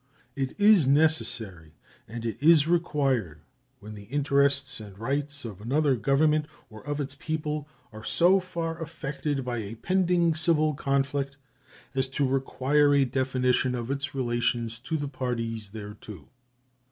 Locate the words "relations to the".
14.15-15.07